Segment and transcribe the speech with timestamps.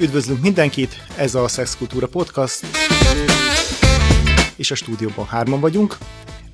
[0.00, 2.66] Üdvözlünk mindenkit, ez a Szexkultúra Podcast,
[4.56, 5.96] és a stúdióban hárman vagyunk.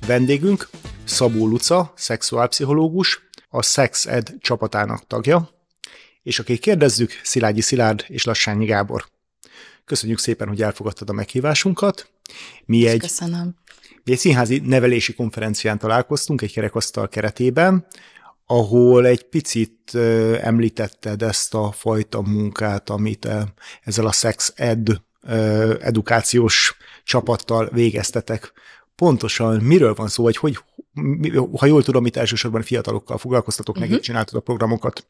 [0.07, 0.69] Vendégünk
[1.03, 5.49] Szabó Luca, szexuálpszichológus, a Sex Ed csapatának tagja,
[6.23, 9.05] és akik kérdezzük, Szilágyi Szilárd és Lassányi Gábor.
[9.85, 12.09] Köszönjük szépen, hogy elfogadtad a meghívásunkat.
[12.65, 13.55] Mi egy, Köszönöm.
[14.03, 17.85] mi egy színházi nevelési konferencián találkoztunk egy kerekasztal keretében,
[18.45, 19.95] ahol egy picit
[20.41, 23.27] említetted ezt a fajta munkát, amit
[23.83, 24.87] ezzel a Sex Ed
[25.79, 28.53] edukációs csapattal végeztetek.
[28.95, 30.57] Pontosan miről van szó, vagy hogy,
[31.57, 33.89] ha jól tudom, itt elsősorban fiatalokkal foglalkoztatok, uh-huh.
[33.89, 34.05] meg mhm.
[34.05, 35.07] csináltad a programokat.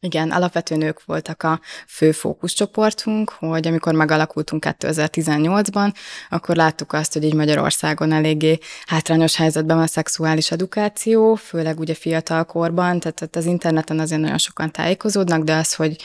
[0.00, 5.94] Igen, alapvetően ők voltak a fő fókuszcsoportunk, hogy amikor megalakultunk 2018-ban,
[6.28, 11.94] akkor láttuk azt, hogy így Magyarországon eléggé hátrányos helyzetben van a szexuális edukáció, főleg ugye
[11.94, 15.96] fiatal korban, tehát az interneten azért nagyon sokan tájékozódnak, de az, hogy,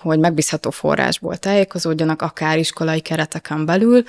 [0.00, 4.02] hogy megbízható forrásból tájékozódjanak, akár iskolai kereteken belül,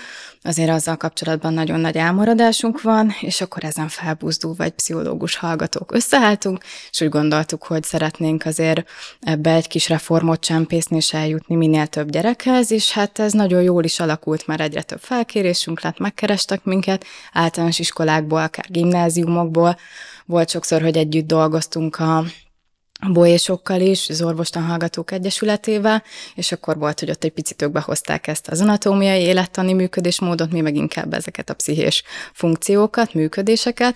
[0.44, 6.64] azért azzal kapcsolatban nagyon nagy elmaradásunk van, és akkor ezen felbuzdul vagy pszichológus hallgatók összeálltunk,
[6.92, 12.10] és úgy gondoltuk, hogy szeretnénk azért ebbe egy kis reformot csempészni és eljutni minél több
[12.10, 17.06] gyerekhez, és hát ez nagyon jól is alakult, mert egyre több felkérésünk lett, megkerestek minket,
[17.34, 19.78] általános iskolákból, akár gimnáziumokból,
[20.26, 22.24] volt sokszor, hogy együtt dolgoztunk a
[23.08, 26.04] bolyésokkal is, az Orvostan Hallgatók Egyesületével,
[26.36, 30.62] és akkor volt, hogy ott egy picit ők behozták ezt az anatómiai élettani működésmódot, mi
[30.62, 33.96] meg inkább ezeket a pszichés funkciókat, működéseket,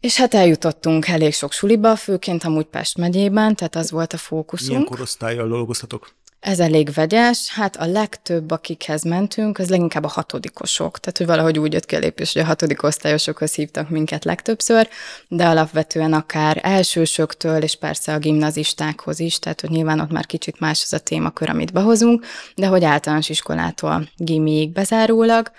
[0.00, 4.70] és hát eljutottunk elég sok suliba, főként amúgy Pest megyében, tehát az volt a fókuszunk.
[4.70, 6.14] Milyen korosztályjal dolgoztatok?
[6.42, 10.98] Ez elég vegyes, hát a legtöbb, akikhez mentünk, az leginkább a hatodikosok.
[10.98, 14.88] Tehát, hogy valahogy úgy jött ki a lépés, hogy a hatodik osztályosokhoz hívtak minket legtöbbször,
[15.28, 20.60] de alapvetően akár elsősöktől, és persze a gimnazistákhoz is, tehát, hogy nyilván ott már kicsit
[20.60, 25.50] más az a témakör, amit behozunk, de hogy általános iskolától gimiig bezárólag,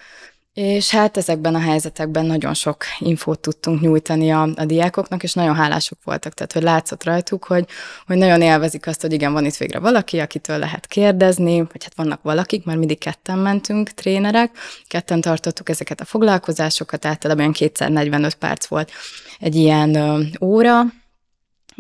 [0.54, 5.55] és hát ezekben a helyzetekben nagyon sok infót tudtunk nyújtani a, a diákoknak, és nagyon
[5.55, 7.66] hálások voltak, tehát hogy látszott rajtuk, hogy,
[8.08, 11.95] hogy nagyon élvezik azt, hogy igen, van itt végre valaki, akitől lehet kérdezni, vagy hát
[11.95, 14.58] vannak valakik, mert mindig ketten mentünk, trénerek,
[14.88, 18.92] ketten tartottuk ezeket a foglalkozásokat, általában kétszer 45 perc volt
[19.39, 20.83] egy ilyen ö, óra,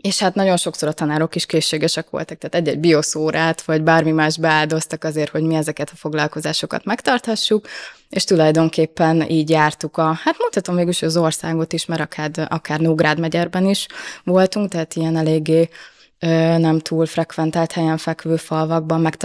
[0.03, 4.37] és hát nagyon sokszor a tanárok is készségesek voltak, tehát egy-egy bioszórát, vagy bármi más
[4.37, 7.67] beáldoztak azért, hogy mi ezeket a foglalkozásokat megtarthassuk,
[8.09, 13.19] és tulajdonképpen így jártuk a, hát mondhatom mégis az országot is, mert akár, akár Nógrád
[13.19, 13.87] megyerben is
[14.23, 15.69] voltunk, tehát ilyen eléggé
[16.57, 19.17] nem túl frekventált helyen fekvő falvakban, meg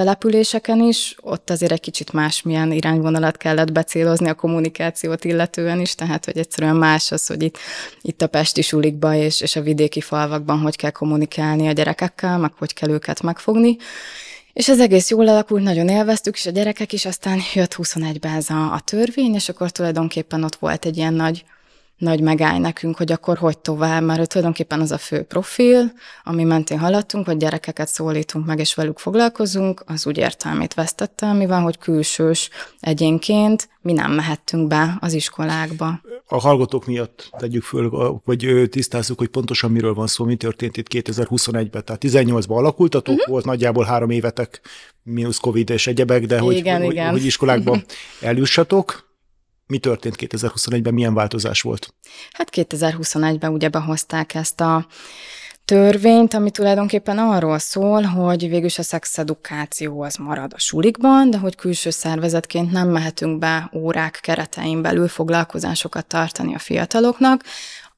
[0.80, 6.38] is, ott azért egy kicsit másmilyen irányvonalat kellett becélozni a kommunikációt illetően is, tehát hogy
[6.38, 7.58] egyszerűen más az, hogy itt,
[8.00, 12.52] itt a pesti sulikba és, és a vidéki falvakban hogy kell kommunikálni a gyerekekkel, meg
[12.58, 13.76] hogy kell őket megfogni.
[14.52, 18.50] És ez egész jól alakult, nagyon élveztük, és a gyerekek is, aztán jött 21-ben ez
[18.50, 21.44] a, a törvény, és akkor tulajdonképpen ott volt egy ilyen nagy
[21.98, 25.92] nagy megáll nekünk, hogy akkor hogy tovább, mert tulajdonképpen az a fő profil,
[26.24, 31.46] ami mentén haladtunk, hogy gyerekeket szólítunk meg, és velük foglalkozunk, az úgy értelmét vesztette, mi
[31.46, 32.50] van, hogy külsős
[32.80, 36.00] egyénként mi nem mehettünk be az iskolákba.
[36.26, 40.86] A hallgatók miatt tegyük föl, vagy tisztázzuk, hogy pontosan miről van szó, mi történt itt
[40.90, 41.84] 2021-ben.
[41.84, 43.30] Tehát 18-ban alakultatok, uh-huh.
[43.30, 44.60] volt nagyjából három évetek,
[45.02, 47.10] mínusz Covid és egyebek, de hogy, igen, hogy, igen.
[47.10, 47.80] hogy iskolákba
[48.20, 49.07] eljussatok
[49.68, 51.94] mi történt 2021-ben, milyen változás volt?
[52.32, 54.86] Hát 2021-ben ugye behozták ezt a
[55.64, 61.56] törvényt, ami tulajdonképpen arról szól, hogy végülis a szexedukáció az marad a sulikban, de hogy
[61.56, 67.44] külső szervezetként nem mehetünk be órák keretein belül foglalkozásokat tartani a fiataloknak,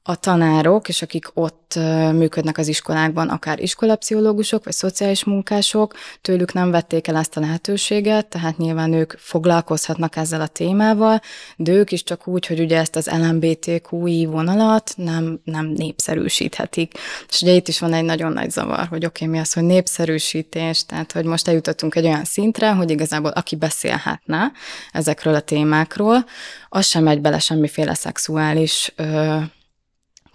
[0.03, 1.79] a tanárok, és akik ott
[2.11, 8.27] működnek az iskolákban, akár iskolapszichológusok, vagy szociális munkások, tőlük nem vették el ezt a lehetőséget,
[8.27, 11.21] tehát nyilván ők foglalkozhatnak ezzel a témával,
[11.55, 16.93] de ők is csak úgy, hogy ugye ezt az LMBTQI vonalat nem, nem népszerűsíthetik.
[17.29, 19.63] És ugye itt is van egy nagyon nagy zavar, hogy oké, okay, mi az, hogy
[19.63, 24.51] népszerűsítés, tehát hogy most eljutottunk egy olyan szintre, hogy igazából aki beszélhetne
[24.91, 26.25] ezekről a témákról,
[26.69, 29.37] az sem megy bele semmiféle szexuális ö,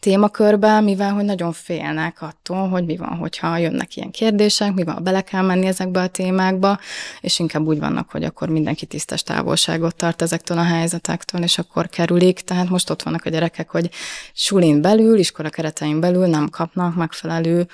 [0.07, 5.03] témakörbe, mivel hogy nagyon félnek attól, hogy mi van, hogyha jönnek ilyen kérdések, mi van,
[5.03, 6.79] bele kell menni ezekbe a témákba,
[7.21, 11.89] és inkább úgy vannak, hogy akkor mindenki tisztes távolságot tart ezektől a helyzetektől, és akkor
[11.89, 12.41] kerülik.
[12.41, 13.91] Tehát most ott vannak a gyerekek, hogy
[14.33, 17.67] sulin belül, iskola keretein belül nem kapnak megfelelő,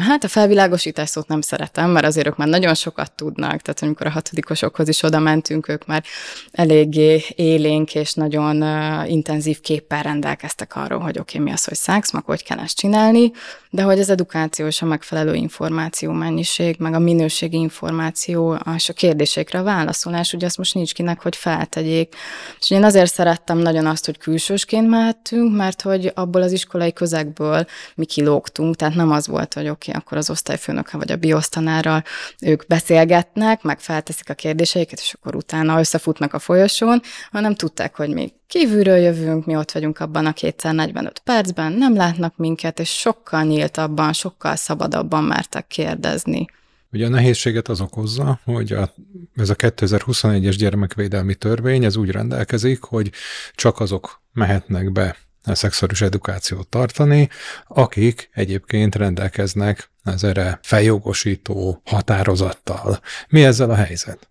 [0.00, 4.06] hát a felvilágosítás szót nem szeretem, mert azért ők már nagyon sokat tudnak, tehát amikor
[4.06, 6.04] a hatodikosokhoz is oda mentünk, ők már
[6.52, 8.62] eléggé élénk és nagyon
[9.06, 12.76] intenzív képpel rendelkeztek arról, hogy oké, okay, mi az, hogy szex, meg hogy kell ezt
[12.76, 13.32] csinálni,
[13.70, 18.92] de hogy az edukáció és a megfelelő információ mennyiség, meg a minőségi információ, és a
[18.92, 22.14] kérdésekre a válaszolás, ugye azt most nincs kinek, hogy feltegyék.
[22.60, 27.66] És én azért szerettem nagyon azt, hogy külsősként mehettünk, mert hogy abból az iskolai közegből
[27.94, 32.02] mi kilógtunk, tehát nem az volt, hogy oké, okay, akkor az osztályfőnökkel vagy a biosztanárral
[32.40, 38.08] ők beszélgetnek, meg felteszik a kérdéseiket, és akkor utána összefutnak a folyosón, hanem tudták, hogy
[38.08, 43.42] mi kívülről jövünk, mi ott vagyunk abban a 245 percben, nem látnak minket, és sokkal
[43.42, 46.46] nyíltabban, sokkal szabadabban mertek kérdezni.
[46.92, 48.94] Ugye a nehézséget az okozza, hogy a,
[49.36, 53.10] ez a 2021-es gyermekvédelmi törvény, ez úgy rendelkezik, hogy
[53.54, 57.28] csak azok mehetnek be a szexuális edukációt tartani,
[57.66, 63.00] akik egyébként rendelkeznek az erre feljogosító határozattal.
[63.28, 64.28] Mi ezzel a helyzet?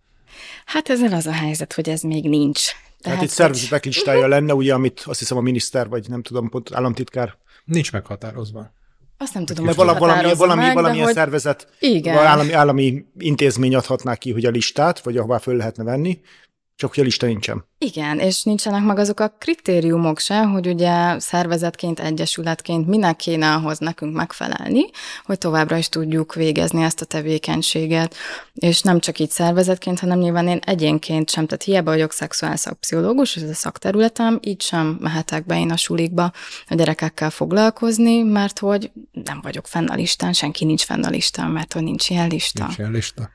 [0.66, 2.72] Hát ezzel az a helyzet, hogy ez még nincs.
[3.04, 6.50] Tehát, Tehát itt szervezetek listája lenne, ugye, amit azt hiszem a miniszter, vagy nem tudom,
[6.50, 7.38] pont államtitkár.
[7.66, 8.74] Nincs meghatározva.
[9.18, 11.14] Azt nem tudom, hogy valami, valami, valami, valamilyen hogy...
[11.14, 12.18] szervezet, Igen.
[12.18, 16.22] Állami, állami intézmény adhatná ki, hogy a listát, vagy ahová föl lehetne venni,
[16.76, 17.66] csak hogy a lista nincsen.
[17.78, 23.80] Igen, és nincsenek meg azok a kritériumok se, hogy ugye szervezetként, egyesületként minek kéne ahhoz
[23.80, 24.82] nekünk megfelelni,
[25.24, 28.16] hogy továbbra is tudjuk végezni ezt a tevékenységet.
[28.54, 33.36] És nem csak így szervezetként, hanem nyilván én egyénként sem, tehát hiába vagyok szexuális szakpszichológus,
[33.36, 36.32] ez a szakterületem, így sem mehetek be én a sulikba
[36.68, 41.52] a gyerekekkel foglalkozni, mert hogy nem vagyok fenn a listán, senki nincs fenn a listán,
[41.52, 42.64] mert hogy nincs ilyen lista.
[42.64, 43.30] Nincs ilyen lista.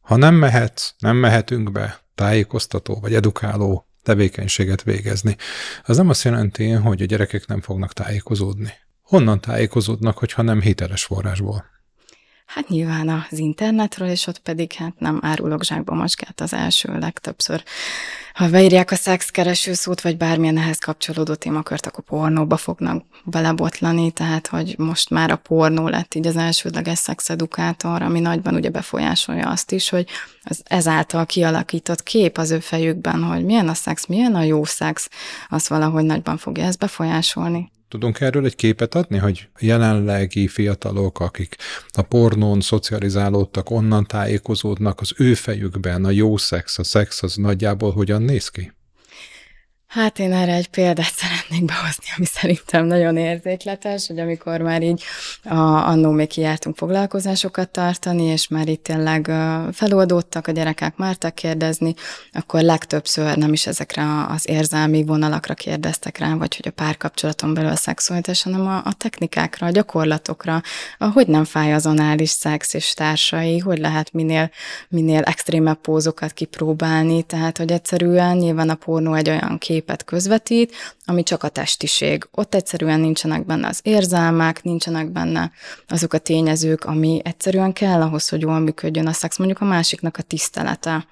[0.00, 5.36] Ha nem mehetsz, nem mehetünk be, tájékoztató vagy edukáló tevékenységet végezni.
[5.84, 8.72] Az nem azt jelenti, hogy a gyerekek nem fognak tájékozódni.
[9.02, 11.64] Honnan tájékozódnak, hogyha nem hiteles forrásból?
[12.46, 17.62] Hát nyilván az internetről, és ott pedig hát nem árulok zsákba macskát az első legtöbbször.
[18.36, 24.46] Ha beírják a szexkereső szót, vagy bármilyen ehhez kapcsolódó témakört, akkor pornóba fognak belebotlani, tehát
[24.46, 29.72] hogy most már a pornó lett így az elsődleges szexedukátor, ami nagyban ugye befolyásolja azt
[29.72, 30.08] is, hogy
[30.42, 35.08] az ezáltal kialakított kép az ő fejükben, hogy milyen a szex, milyen a jó szex,
[35.48, 37.70] az valahogy nagyban fogja ezt befolyásolni.
[37.88, 41.56] Tudunk erről egy képet adni, hogy jelenlegi fiatalok, akik
[41.92, 47.92] a pornón szocializálódtak, onnan tájékozódnak, az ő fejükben a jó szex, a szex az nagyjából
[47.92, 48.75] hogyan néz ki?
[49.86, 55.02] Hát én erre egy példát szeretnék behozni, ami szerintem nagyon érzékletes, hogy amikor már így
[55.44, 59.30] a, annó még kijártunk foglalkozásokat tartani, és már itt tényleg
[59.72, 61.94] feloldódtak, a gyerekek mártak kérdezni,
[62.32, 67.70] akkor legtöbbször nem is ezekre az érzelmi vonalakra kérdeztek rá, vagy hogy a párkapcsolaton belül
[67.70, 70.62] a szexualitás, hanem a, a technikákra, a gyakorlatokra,
[70.98, 74.50] hogy nem fáj az anális szex és társai, hogy lehet minél,
[74.88, 80.74] minél extrémebb pózokat kipróbálni, tehát hogy egyszerűen nyilván a pornó egy olyan kép, képet közvetít,
[81.04, 82.28] ami csak a testiség.
[82.30, 85.50] Ott egyszerűen nincsenek benne az érzelmek, nincsenek benne
[85.88, 90.16] azok a tényezők, ami egyszerűen kell ahhoz, hogy jól működjön a szex, mondjuk a másiknak
[90.16, 91.06] a tisztelete,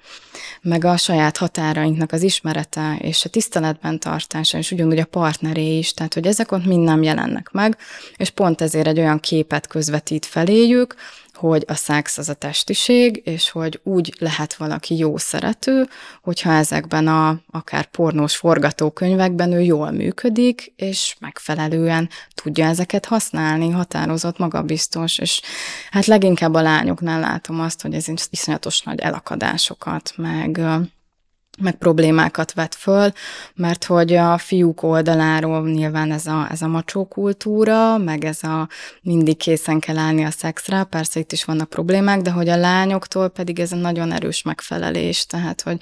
[0.61, 5.93] meg a saját határainknak az ismerete, és a tiszteletben tartása, és ugyanúgy a partneré is,
[5.93, 7.77] tehát hogy ezek ott mind nem jelennek meg,
[8.17, 10.95] és pont ezért egy olyan képet közvetít feléjük,
[11.35, 15.87] hogy a szex az a testiség, és hogy úgy lehet valaki jó szerető,
[16.21, 24.37] hogyha ezekben a akár pornós forgatókönyvekben ő jól működik, és megfelelően tudja ezeket használni, határozott,
[24.37, 25.41] magabiztos, és
[25.91, 30.61] hát leginkább a lányoknál látom azt, hogy ez iszonyatos nagy elakadásokat, meg
[31.59, 33.11] meg problémákat vet föl,
[33.55, 38.67] mert hogy a fiúk oldaláról nyilván ez a, ez a macsó kultúra, meg ez a
[39.01, 43.29] mindig készen kell állni a szexre, persze itt is vannak problémák, de hogy a lányoktól
[43.29, 45.77] pedig ez a nagyon erős megfelelés, tehát hogy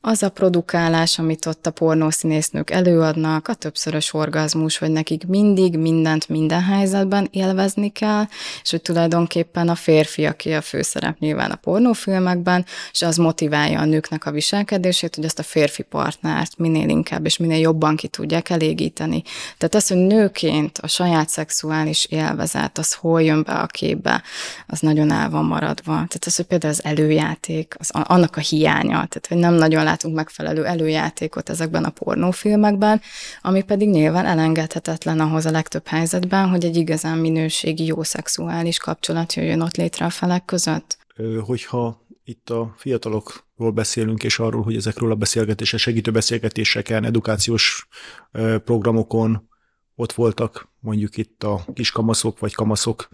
[0.00, 6.28] az a produkálás, amit ott a pornószínésznők előadnak, a többszörös orgazmus, hogy nekik mindig mindent
[6.28, 8.24] minden helyzetben élvezni kell,
[8.62, 13.84] és hogy tulajdonképpen a férfi, aki a főszerep nyilván a pornófilmekben, és az motiválja a
[13.84, 18.50] nőknek a viselkedését, hogy azt a férfi partnert minél inkább és minél jobban ki tudják
[18.50, 19.22] elégíteni.
[19.58, 24.22] Tehát az, hogy nőként a saját szexuális élvezet, az hol jön be a képbe,
[24.66, 25.92] az nagyon el van maradva.
[25.92, 29.95] Tehát az, hogy például az előjáték, az, annak a hiánya, tehát hogy nem nagyon lát
[29.96, 33.00] látunk megfelelő előjátékot ezekben a pornófilmekben,
[33.40, 39.34] ami pedig nyilván elengedhetetlen ahhoz a legtöbb helyzetben, hogy egy igazán minőségi, jó szexuális kapcsolat
[39.34, 40.98] jöjjön ott létre a felek között.
[41.40, 47.88] Hogyha itt a fiatalokról beszélünk, és arról, hogy ezekről a beszélgetések, segítő beszélgetéseken, edukációs
[48.64, 49.48] programokon
[49.94, 53.08] ott voltak mondjuk itt a kiskamaszok vagy kamaszok,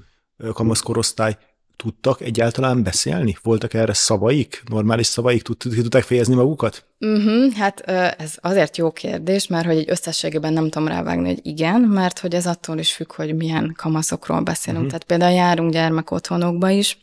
[0.52, 1.38] kamaszkorosztály,
[1.82, 3.36] tudtak egyáltalán beszélni?
[3.42, 4.62] Voltak erre szavaik?
[4.68, 5.42] Normális szavaik?
[5.42, 6.84] Tudták fejezni magukat?
[7.00, 7.80] Uh-huh, hát
[8.18, 12.34] ez azért jó kérdés, mert hogy egy összességében nem tudom rávágni, hogy igen, mert hogy
[12.34, 14.84] ez attól is függ, hogy milyen kamaszokról beszélünk.
[14.84, 15.00] Uh-huh.
[15.00, 16.98] Tehát például járunk gyermekotthonokba is,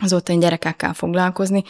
[0.00, 1.62] az ottani gyerekekkel foglalkozni,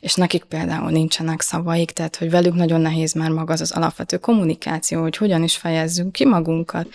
[0.00, 4.16] és nekik például nincsenek szavaik, tehát hogy velük nagyon nehéz már maga az, az alapvető
[4.16, 6.88] kommunikáció, hogy hogyan is fejezzünk ki magunkat,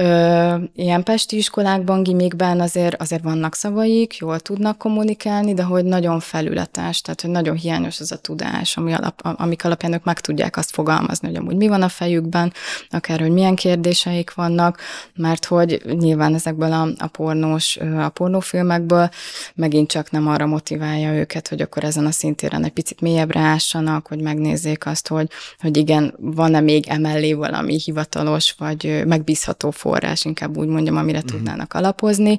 [0.00, 6.20] Ö, ilyen pesti iskolákban, gimikben azért, azért vannak szavaik, jól tudnak kommunikálni, de hogy nagyon
[6.20, 10.56] felületes, tehát hogy nagyon hiányos az a tudás, ami alap, amik alapján ők meg tudják
[10.56, 12.52] azt fogalmazni, hogy amúgy mi van a fejükben,
[12.90, 14.80] akár hogy milyen kérdéseik vannak,
[15.14, 19.08] mert hogy nyilván ezekből a, a pornós, a pornófilmekből
[19.54, 24.06] megint csak nem arra motiválja őket, hogy akkor ezen a szintéren egy picit mélyebbre ássanak,
[24.06, 25.28] hogy megnézzék azt, hogy,
[25.58, 31.18] hogy igen, van-e még emellé valami hivatalos vagy megbízható forrás, forrás, inkább úgy mondjam, amire
[31.18, 31.32] uh-huh.
[31.32, 32.38] tudnának alapozni,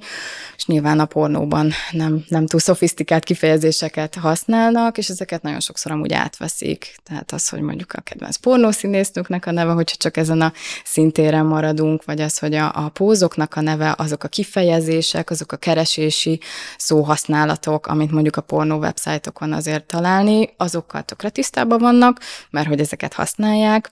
[0.55, 6.13] és nyilván a pornóban nem, nem túl szofisztikált kifejezéseket használnak, és ezeket nagyon sokszor amúgy
[6.13, 6.95] átveszik.
[7.03, 10.53] Tehát az, hogy mondjuk a kedvenc pornószínésznőknek a neve, hogyha csak ezen a
[10.83, 15.57] szintéren maradunk, vagy az, hogy a, a pózoknak a neve, azok a kifejezések, azok a
[15.57, 16.39] keresési
[16.77, 23.13] szóhasználatok, amit mondjuk a pornó websájtokon azért találni, azokkal tökre tisztában vannak, mert hogy ezeket
[23.13, 23.91] használják,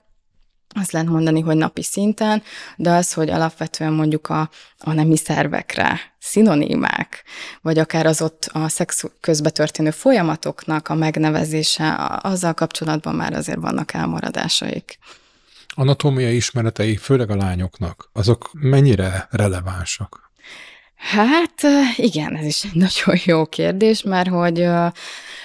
[0.74, 2.42] azt lehet mondani, hogy napi szinten,
[2.76, 7.24] de az, hogy alapvetően mondjuk a, a nemi szervekre szinonimák,
[7.60, 13.60] vagy akár az ott a szex közben történő folyamatoknak a megnevezése, azzal kapcsolatban már azért
[13.60, 14.98] vannak elmaradásaik.
[15.74, 20.30] Anatómiai ismeretei, főleg a lányoknak, azok mennyire relevánsak?
[21.00, 21.62] Hát
[21.96, 24.68] igen, ez is egy nagyon jó kérdés, mert hogy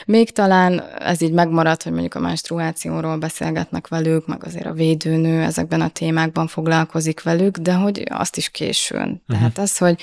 [0.05, 5.41] még talán ez így megmaradt, hogy mondjuk a menstruációról beszélgetnek velük, meg azért a védőnő
[5.41, 8.99] ezekben a témákban foglalkozik velük, de hogy azt is későn.
[8.99, 9.37] Uh-huh.
[9.37, 10.01] Tehát az, hogy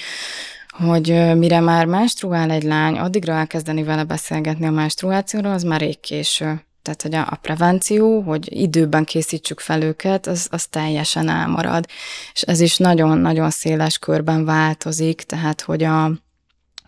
[0.72, 6.00] hogy mire már menstruál egy lány, addigra elkezdeni vele beszélgetni a menstruációról, az már rég
[6.00, 6.64] késő.
[6.82, 11.86] Tehát, hogy a, a prevenció, hogy időben készítsük fel őket, az, az teljesen elmarad.
[12.32, 16.12] És ez is nagyon-nagyon széles körben változik, tehát, hogy a,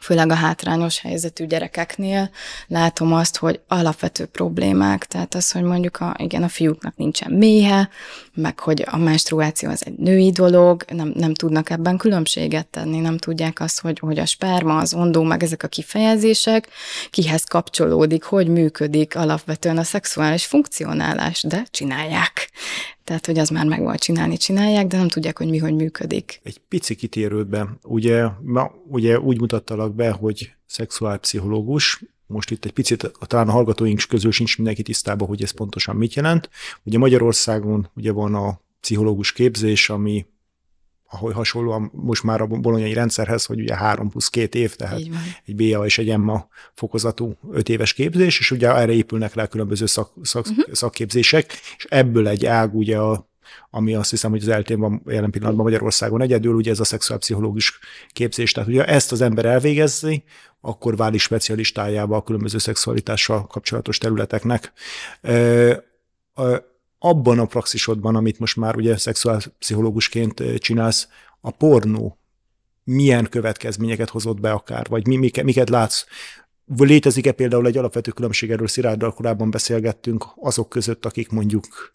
[0.04, 2.30] főleg a hátrányos helyzetű gyerekeknél
[2.66, 7.88] látom azt, hogy alapvető problémák, tehát az, hogy mondjuk a, igen, a fiúknak nincsen méhe,
[8.34, 13.18] meg hogy a menstruáció az egy női dolog, nem, nem tudnak ebben különbséget tenni, nem
[13.18, 16.68] tudják azt, hogy, hogy a sperma, az ondó, meg ezek a kifejezések
[17.10, 22.50] kihez kapcsolódik, hogy működik alapvetően a szexuális funkcionálás, de csinálják.
[23.04, 26.40] Tehát, hogy az már meg volt csinálni, csinálják, de nem tudják, hogy mi, hogy működik.
[26.42, 27.76] Egy pici kitérődbe.
[27.82, 34.02] Ugye, ma, ugye úgy mutattalak be, hogy szexuálpszichológus, most itt egy picit talán a hallgatóink
[34.08, 36.50] közül sincs mindenki tisztában, hogy ez pontosan mit jelent.
[36.82, 40.26] Ugye Magyarországon ugye van a pszichológus képzés, ami
[41.14, 45.00] ahogy hasonlóan most már a bolonyai rendszerhez, hogy ugye 3 plusz 2 év, tehát
[45.44, 49.86] egy BA és egy EMMA fokozatú 5 éves képzés, és ugye erre épülnek rá különböző
[49.86, 50.72] szak, szak, uh-huh.
[50.72, 53.32] szakképzések, és ebből egy ág ugye a
[53.70, 57.78] ami azt hiszem, hogy az eltén van jelen pillanatban Magyarországon egyedül, ugye ez a szexuálpszichológus
[58.12, 58.52] képzés.
[58.52, 60.24] Tehát ugye ezt az ember elvégezzi,
[60.60, 64.72] akkor válik specialistájába a különböző szexualitással kapcsolatos területeknek
[67.04, 71.08] abban a praxisodban, amit most már ugye szexuálpszichológusként csinálsz,
[71.40, 72.18] a pornó
[72.84, 76.04] milyen következményeket hozott be akár, vagy mi, miket, miket látsz?
[76.76, 81.92] Létezik-e például egy alapvető különbség, erről Szirárddal korábban beszélgettünk, azok között, akik mondjuk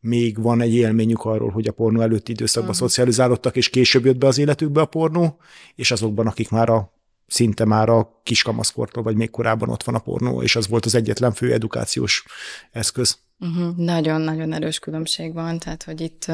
[0.00, 2.88] még van egy élményük arról, hogy a pornó előtti időszakban uh-huh.
[2.88, 5.38] szocializálódtak, és később jött be az életükbe a pornó,
[5.74, 6.92] és azokban, akik már a
[7.26, 10.94] szinte már a kiskamaszkortól, vagy még korábban ott van a pornó, és az volt az
[10.94, 12.24] egyetlen fő edukációs
[12.70, 13.18] eszköz.
[13.38, 13.76] Uh-huh.
[13.76, 16.26] Nagyon-nagyon erős különbség van, tehát hogy itt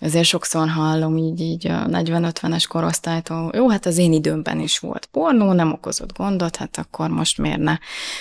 [0.00, 5.06] azért sokszor hallom így, így a 40-50-es korosztálytól, jó, hát az én időmben is volt
[5.06, 7.76] pornó, nem okozott gondot, hát akkor most miért, ne,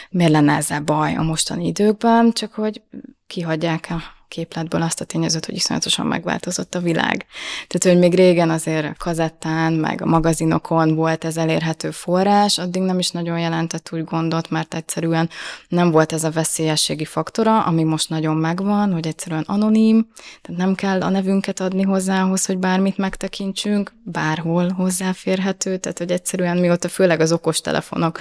[0.10, 2.82] miért lenne ezzel baj a mostani időkben, csak hogy
[3.28, 7.26] kihagyják a képletből azt a tényezőt, hogy iszonyatosan megváltozott a világ.
[7.68, 13.00] Tehát, hogy még régen azért kazettán, meg a magazinokon volt ez elérhető forrás, addig nem
[13.00, 15.30] is nagyon jelentett úgy gondot, mert egyszerűen
[15.68, 20.08] nem volt ez a veszélyességi faktora, ami most nagyon megvan, hogy egyszerűen anonim,
[20.42, 26.12] tehát nem kell a nevünket adni hozzá ahhoz, hogy bármit megtekintsünk, bárhol hozzáférhető, tehát hogy
[26.12, 28.20] egyszerűen mióta főleg az okostelefonok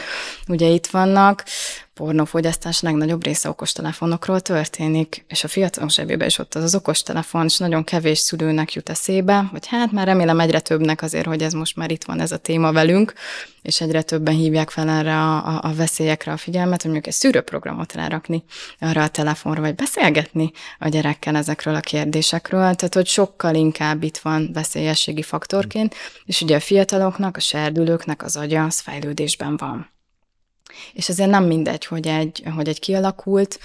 [0.48, 1.44] ugye itt vannak,
[1.97, 7.59] pornófogyasztás legnagyobb része okostelefonokról történik, és a fiatalok zsebébe is ott az az okostelefon, és
[7.59, 11.76] nagyon kevés szülőnek jut eszébe, hogy hát már remélem egyre többnek azért, hogy ez most
[11.76, 13.12] már itt van ez a téma velünk,
[13.62, 17.21] és egyre többen hívják fel erre a, a, a veszélyekre a figyelmet, hogy mondjuk egy
[17.21, 18.45] szűrőprogramot rárakni
[18.81, 24.19] arra a telefonra, vagy beszélgetni a gyerekkel ezekről a kérdésekről, tehát hogy sokkal inkább itt
[24.19, 29.95] van veszélyességi faktorként, és ugye a fiataloknak, a serdülőknek az agya az fejlődésben van.
[30.92, 33.59] És ezért nem mindegy, hogy egy, hogy egy kialakult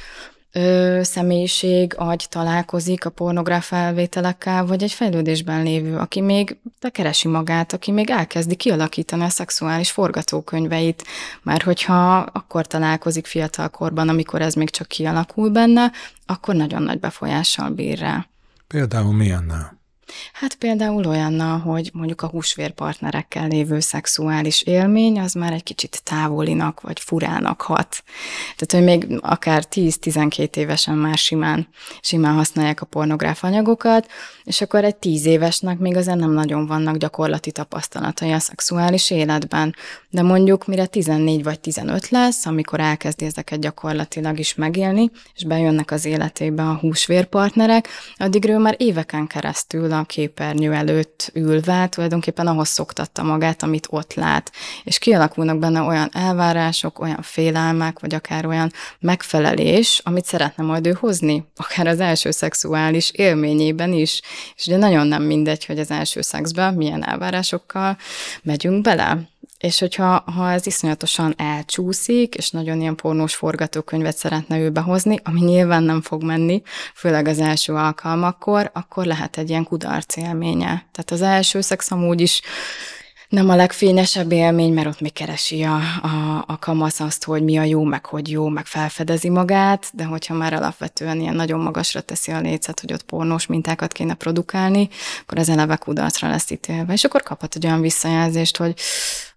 [0.52, 7.74] ö, személyiség, agy találkozik a pornográf felvételekkel, vagy egy fejlődésben lévő, aki még bekeresi magát,
[7.74, 11.04] aki még elkezdi kialakítani a szexuális forgatókönyveit,
[11.44, 15.92] mert hogyha akkor találkozik fiatalkorban, amikor ez még csak kialakul benne,
[16.26, 18.26] akkor nagyon nagy befolyással bír rá.
[18.68, 19.81] Például milyennel?
[20.34, 26.82] Hát például olyannal, hogy mondjuk a húsvérpartnerekkel lévő szexuális élmény az már egy kicsit távolinak
[26.82, 28.04] vagy furának hat.
[28.56, 31.68] Tehát, hogy még akár 10-12 évesen már simán,
[32.02, 34.08] simán használják a pornográf anyagokat,
[34.44, 39.76] és akkor egy 10 évesnek még azért nem nagyon vannak gyakorlati tapasztalatai a szexuális életben.
[40.10, 45.92] De mondjuk mire 14 vagy 15 lesz, amikor elkezdi ezeket gyakorlatilag is megélni, és bejönnek
[45.92, 47.88] az életébe a húsvérpartnerek,
[48.18, 53.88] addig ő már éveken keresztül a a képernyő előtt ülve tulajdonképpen ahhoz szoktatta magát, amit
[53.90, 54.52] ott lát.
[54.84, 60.98] És kialakulnak benne olyan elvárások, olyan félelmek, vagy akár olyan megfelelés, amit szeretne majd ő
[61.00, 64.22] hozni, akár az első szexuális élményében is.
[64.56, 67.98] És ugye nagyon nem mindegy, hogy az első szexben milyen elvárásokkal
[68.44, 69.31] megyünk bele.
[69.62, 75.40] És hogyha ha ez iszonyatosan elcsúszik, és nagyon ilyen pornós forgatókönyvet szeretne ő behozni, ami
[75.40, 76.62] nyilván nem fog menni,
[76.96, 80.86] főleg az első alkalmakkor, akkor lehet egy ilyen kudarc élménye.
[80.92, 82.42] Tehát az első szex amúgy is
[83.30, 87.58] nem a legfényesebb élmény, mert ott még keresi a, a, a kamasz azt, hogy mi
[87.58, 92.02] a jó, meg hogy jó, meg felfedezi magát, de hogyha már alapvetően ilyen nagyon magasra
[92.02, 94.90] teszi a lécet, hogy ott pornós mintákat kéne produkálni,
[95.22, 96.94] akkor az eleve kudarcra lesz ítélve.
[96.94, 98.74] És akkor kaphat egy olyan visszajelzést, hogy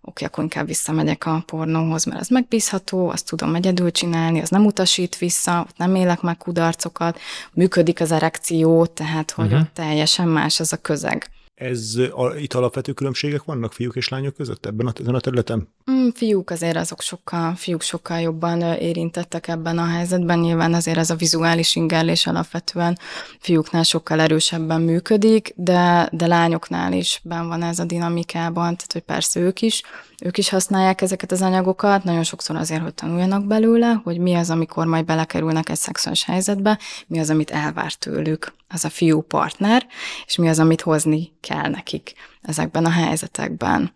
[0.05, 4.65] oké, akkor inkább visszamegyek a pornóhoz, mert az megbízható, azt tudom egyedül csinálni, az nem
[4.65, 7.19] utasít vissza, ott nem élek meg kudarcokat,
[7.53, 9.61] működik az erekció, tehát hogy uh-huh.
[9.61, 11.29] ott teljesen más az a közeg.
[11.65, 15.69] Ez a, itt alapvető különbségek vannak fiúk és lányok között ebben a, ezen a területen?
[15.91, 20.39] Mm, fiúk azért azok sokkal, fiúk sokkal jobban érintettek ebben a helyzetben.
[20.39, 22.99] Nyilván azért ez a vizuális ingerlés alapvetően
[23.39, 29.03] fiúknál sokkal erősebben működik, de, de lányoknál is ben van ez a dinamikában, tehát hogy
[29.03, 29.83] persze ők is
[30.25, 34.51] ők is használják ezeket az anyagokat, nagyon sokszor azért, hogy tanuljanak belőle, hogy mi az,
[34.51, 39.87] amikor majd belekerülnek egy szexuális helyzetbe, mi az, amit elvár tőlük az a fiú partner,
[40.27, 42.13] és mi az, amit hozni kell nekik
[42.43, 43.93] ezekben a helyzetekben.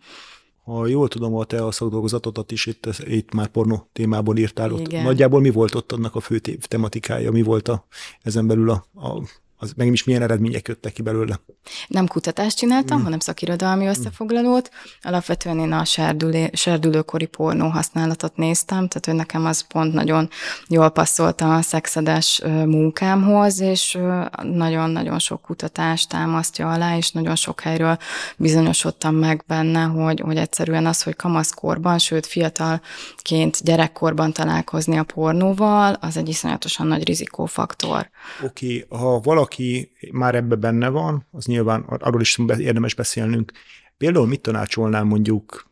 [0.63, 4.73] Ha jól tudom, a te a szakdolgozatodat is itt, itt már pornó témából írtál.
[4.73, 4.91] Ott.
[4.91, 7.85] Nagyjából mi volt ott annak a fő tematikája, mi volt a,
[8.21, 9.21] ezen belül a, a
[9.61, 11.39] az meg is milyen eredmények jöttek ki belőle?
[11.87, 13.03] Nem kutatást csináltam, mm.
[13.03, 13.87] hanem szakirodalmi mm.
[13.87, 14.69] összefoglalót.
[15.01, 20.29] Alapvetően én a serdülé, serdülőkori pornó használatot néztem, tehát hogy nekem az pont nagyon
[20.67, 23.97] jól passzolt a szexedes munkámhoz, és
[24.41, 27.97] nagyon-nagyon sok kutatást támasztja alá, és nagyon sok helyről
[28.37, 35.97] bizonyosodtam meg benne, hogy, hogy egyszerűen az, hogy kamaszkorban, sőt fiatalként gyerekkorban találkozni a pornóval,
[36.01, 38.09] az egy iszonyatosan nagy rizikófaktor.
[38.43, 38.99] Oké, okay.
[38.99, 43.51] ha valaki aki már ebbe benne van, az nyilván arról is érdemes beszélnünk.
[43.97, 45.69] Például mit tanácsolnál mondjuk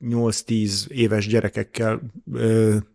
[0.00, 2.00] 8-10 éves gyerekekkel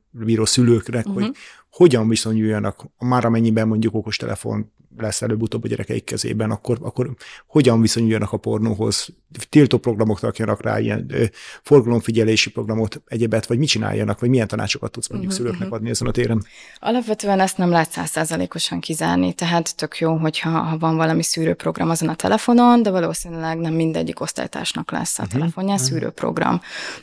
[0.10, 1.24] bíró szülőknek, uh-huh.
[1.24, 1.36] hogy
[1.70, 7.16] hogyan viszonyuljanak, már amennyiben mondjuk okostelefon lesz előbb-utóbb a gyerekeik kezében, akkor, akkor
[7.48, 9.10] hogyan viszonyuljanak a pornóhoz?
[9.50, 11.24] Tiltó programok rakjanak rá, ilyen ö,
[11.64, 16.08] forgalomfigyelési programot, egyebet, vagy mit csináljanak, vagy milyen tanácsokat tudsz mondjuk uh-huh, szülőknek adni ezen
[16.08, 16.46] a téren?
[16.80, 22.10] Alapvetően ezt nem lehet százszázalékosan kizárni, tehát tök jó, hogyha ha van valami szűrőprogram azon
[22.10, 25.90] a telefonon, de valószínűleg nem mindegyik osztálytársnak lesz a uh-huh, telefonján uh-huh.
[25.90, 26.62] szűrőprogram.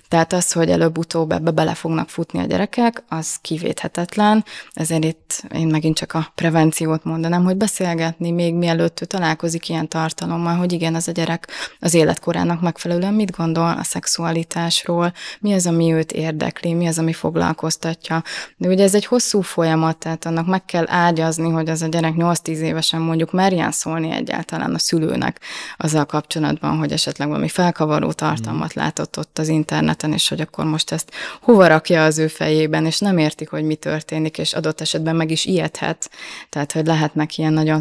[0.08, 5.66] Tehát az, hogy előbb-utóbb ebbe bele fognak futni a gyerekek, az kivéthetetlen, ezért itt én
[5.66, 10.72] megint csak a prevenciót mondanám, hogy beszél beszélgetni, még mielőtt ő találkozik ilyen tartalommal, hogy
[10.72, 11.48] igen, az a gyerek
[11.80, 17.12] az életkorának megfelelően mit gondol a szexualitásról, mi az, ami őt érdekli, mi az, ami
[17.12, 18.22] foglalkoztatja.
[18.56, 22.12] De ugye ez egy hosszú folyamat, tehát annak meg kell ágyazni, hogy az a gyerek
[22.16, 25.40] 8-10 évesen mondjuk merjen szólni egyáltalán a szülőnek
[25.76, 28.82] azzal kapcsolatban, hogy esetleg valami felkavaró tartalmat mm.
[28.82, 31.10] látott ott az interneten, és hogy akkor most ezt
[31.40, 35.30] hova rakja az ő fejében, és nem értik, hogy mi történik, és adott esetben meg
[35.30, 36.10] is ijedhet.
[36.48, 37.80] Tehát, hogy lehetnek ilyen nagyon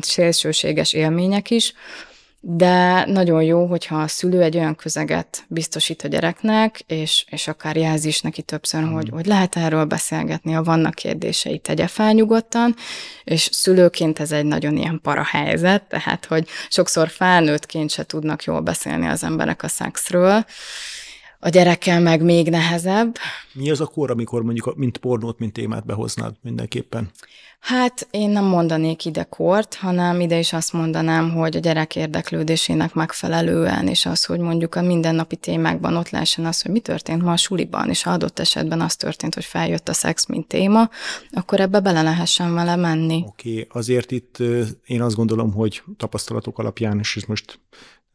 [0.00, 1.72] szélsőséges élmények is,
[2.48, 7.76] de nagyon jó, hogyha a szülő egy olyan közeget biztosít a gyereknek, és, és akár
[7.76, 8.92] jelzi is neki többször, mm.
[8.92, 12.74] hogy, hogy lehet erről beszélgetni, ha vannak kérdései, tegye fel nyugodtan,
[13.24, 18.60] és szülőként ez egy nagyon ilyen para helyzet, tehát, hogy sokszor felnőttként se tudnak jól
[18.60, 20.44] beszélni az emberek a szexről,
[21.40, 23.16] a gyerekkel meg még nehezebb.
[23.52, 27.10] Mi az a kor, amikor mondjuk mint pornót, mint témát behoznád mindenképpen?
[27.60, 32.94] Hát én nem mondanék ide kort, hanem ide is azt mondanám, hogy a gyerek érdeklődésének
[32.94, 37.32] megfelelően, és az, hogy mondjuk a mindennapi témákban ott lehessen az, hogy mi történt ma
[37.32, 40.90] a suliban, és ha adott esetben az történt, hogy feljött a szex, mint téma,
[41.30, 43.24] akkor ebbe bele lehessen vele menni.
[43.26, 43.66] Oké, okay.
[43.68, 44.38] azért itt
[44.86, 47.58] én azt gondolom, hogy tapasztalatok alapján, és ez most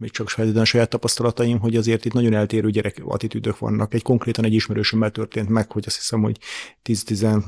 [0.02, 3.94] még csak feltétlenül saját tapasztalataim, hogy azért itt nagyon eltérő gyerek attitűdök vannak.
[3.94, 6.38] Egy konkrétan egy ismerősömmel történt meg, hogy azt hiszem, hogy
[6.84, 7.42] 10-12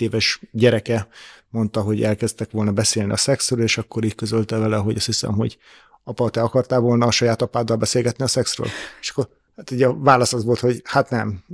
[0.00, 1.08] éves gyereke
[1.48, 5.32] mondta, hogy elkezdtek volna beszélni a szexről, és akkor így közölte vele, hogy azt hiszem,
[5.32, 5.58] hogy
[6.04, 8.68] apa, te akartál volna a saját apáddal beszélgetni a szexről?
[9.00, 11.44] És akkor hát ugye a válasz az volt, hogy hát nem,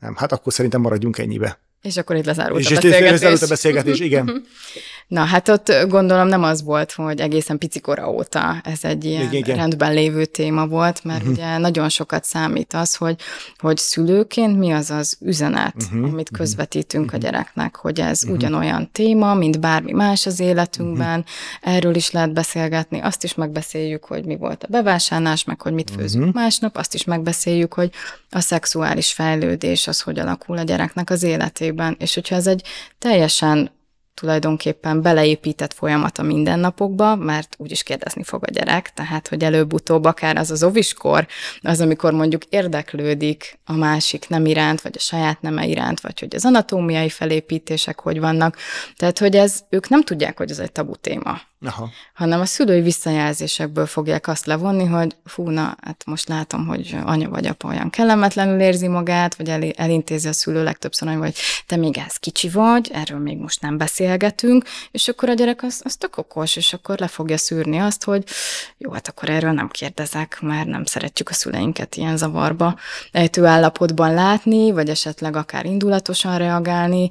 [0.00, 1.58] nem, hát akkor szerintem maradjunk ennyibe.
[1.84, 3.04] És akkor itt lezárult és a beszélgetés.
[3.04, 4.44] És lezárult a beszélgetés, igen.
[5.08, 9.34] Na, hát ott gondolom nem az volt, hogy egészen picikora óta ez egy ilyen igen,
[9.34, 9.56] igen.
[9.56, 11.32] rendben lévő téma volt, mert uh-huh.
[11.32, 13.16] ugye nagyon sokat számít az, hogy,
[13.58, 16.12] hogy szülőként mi az az üzenet, uh-huh.
[16.12, 16.40] amit mhm.
[16.40, 17.20] közvetítünk uh-huh.
[17.20, 18.38] a gyereknek, hogy ez uh-huh.
[18.38, 21.74] ugyanolyan téma, mint bármi más az életünkben, uh-huh.
[21.74, 25.90] erről is lehet beszélgetni, azt is megbeszéljük, hogy mi volt a bevásárlás, meg hogy mit
[25.90, 26.42] főzünk uh-huh.
[26.42, 27.90] másnap, azt is megbeszéljük, hogy
[28.34, 32.62] a szexuális fejlődés az hogy alakul a gyereknek az életében, és hogyha ez egy
[32.98, 33.70] teljesen
[34.14, 40.36] tulajdonképpen beleépített folyamat a mindennapokba, mert úgyis kérdezni fog a gyerek, tehát hogy előbb-utóbb akár
[40.36, 41.26] az az oviskor,
[41.60, 46.34] az, amikor mondjuk érdeklődik a másik nem iránt, vagy a saját neme iránt, vagy hogy
[46.34, 48.56] az anatómiai felépítések hogy vannak.
[48.96, 51.40] Tehát, hogy ez, ők nem tudják, hogy ez egy tabu téma.
[51.66, 51.90] Aha.
[52.14, 57.28] hanem a szülői visszajelzésekből fogják azt levonni, hogy fú, na, hát most látom, hogy anya
[57.28, 61.98] vagy apa olyan kellemetlenül érzi magát, vagy el, elintézi a szülő legtöbbször, hogy te még
[61.98, 66.16] ez kicsi vagy, erről még most nem beszélgetünk, és akkor a gyerek az, az tök
[66.16, 68.24] okos, és akkor le fogja szűrni azt, hogy
[68.78, 72.78] jó, hát akkor erről nem kérdezek, mert nem szeretjük a szüleinket ilyen zavarba
[73.12, 77.10] ejtő állapotban látni, vagy esetleg akár indulatosan reagálni,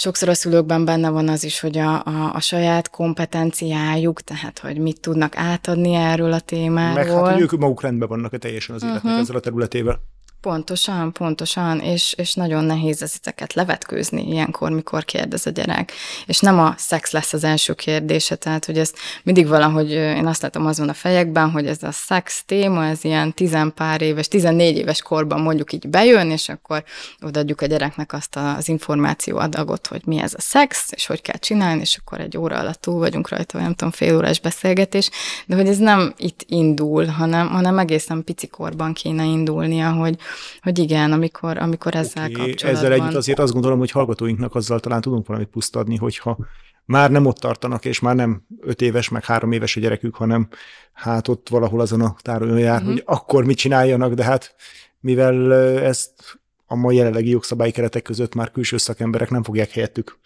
[0.00, 4.78] sokszor a szülőkben benne van az is, hogy a, a, a saját kompetenciájuk, tehát hogy
[4.78, 7.04] mit tudnak átadni erről a témáról.
[7.04, 9.20] Meg hát, hogy ők maguk rendben vannak teljesen az életnek uh-huh.
[9.20, 10.00] ezzel a területével.
[10.40, 15.92] Pontosan, pontosan, és, és nagyon nehéz ezeket levetkőzni ilyenkor, mikor kérdez a gyerek.
[16.26, 20.42] És nem a szex lesz az első kérdése, tehát hogy ezt mindig valahogy, én azt
[20.42, 25.02] látom azon a fejekben, hogy ez a szex téma, ez ilyen tizenpár éves, 14 éves
[25.02, 26.84] korban mondjuk így bejön, és akkor
[27.22, 31.38] odaadjuk a gyereknek azt az információ adagot, hogy mi ez a szex, és hogy kell
[31.38, 35.10] csinálni, és akkor egy óra alatt túl vagyunk rajta, vagy nem tudom, fél órás beszélgetés,
[35.46, 40.18] de hogy ez nem itt indul, hanem, hanem egészen pici korban kéne indulnia, hogy,
[40.60, 42.84] hogy igen, amikor, amikor ezzel okay, kapcsolatban...
[42.84, 46.38] Ezzel együtt azért azt gondolom, hogy hallgatóinknak azzal talán tudunk valamit pusztadni, hogyha
[46.84, 50.48] már nem ott tartanak, és már nem öt éves, meg három éves a gyerekük, hanem
[50.92, 52.92] hát ott valahol azon a tárolón jár, uh-huh.
[52.92, 54.54] hogy akkor mit csináljanak, de hát
[55.00, 60.18] mivel ezt a mai jelenlegi jogszabályi keretek között már külső szakemberek nem fogják helyettük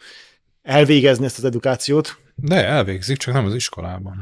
[0.64, 2.18] elvégezni ezt az edukációt.
[2.34, 4.20] De elvégzik, csak nem az iskolában.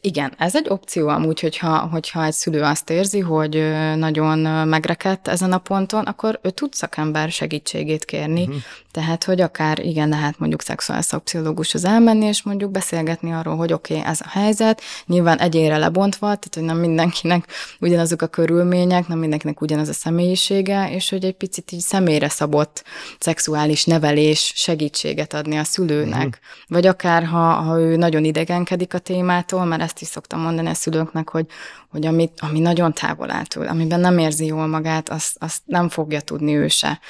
[0.00, 3.54] Igen, ez egy opció amúgy, hogyha, hogyha egy szülő azt érzi, hogy
[3.96, 8.42] nagyon megrekedt ezen a ponton, akkor ő tud szakember segítségét kérni.
[8.42, 8.62] Uh-huh.
[8.92, 13.96] Tehát, hogy akár igen, lehet mondjuk szexuális szakpszichológushoz elmenni, és mondjuk beszélgetni arról, hogy oké,
[13.96, 17.46] okay, ez a helyzet, nyilván egyénre lebontva, tehát, hogy nem mindenkinek
[17.80, 22.84] ugyanazok a körülmények, nem mindenkinek ugyanaz a személyisége, és hogy egy picit így személyre szabott
[23.18, 26.26] szexuális nevelés segítséget adni a szülőnek.
[26.26, 26.32] Uh-huh.
[26.66, 30.74] Vagy akár, ha, ha ő nagyon idegenkedik a témától, mert ezt is szoktam mondani a
[30.74, 31.46] szülőknek, hogy,
[31.90, 35.88] hogy amit, ami nagyon távol áll tőle, amiben nem érzi jól magát, azt, azt nem
[35.88, 37.00] fogja tudni ő se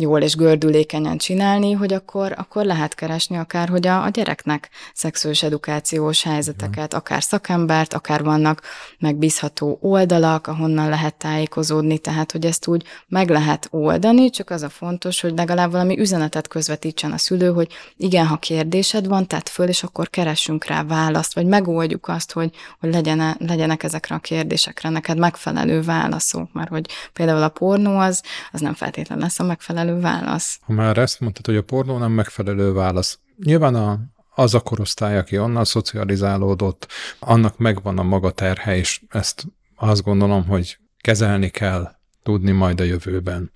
[0.00, 5.42] jól és gördülékenyen csinálni, hogy akkor, akkor lehet keresni akár, hogy a, a gyereknek szexuális
[5.42, 8.62] edukációs helyzeteket, akár szakembert, akár vannak
[8.98, 14.68] megbízható oldalak, ahonnan lehet tájékozódni, tehát hogy ezt úgy meg lehet oldani, csak az a
[14.68, 19.68] fontos, hogy legalább valami üzenetet közvetítsen a szülő, hogy igen, ha kérdésed van, tedd föl,
[19.68, 24.88] és akkor keressünk rá választ, vagy megoldjuk azt, hogy, hogy legyen, legyenek ezekre a kérdésekre
[24.88, 29.87] neked megfelelő válaszok, mert hogy például a pornó az, az nem feltétlenül lesz a megfelelő
[29.88, 30.58] megfelelő válasz.
[30.62, 33.18] Ha már ezt mondtad, hogy a pornó nem megfelelő válasz.
[33.44, 33.98] Nyilván a,
[34.34, 39.46] az a korosztály, aki onnan szocializálódott, annak megvan a maga terhe, és ezt
[39.76, 43.52] azt gondolom, hogy kezelni kell tudni majd a jövőben.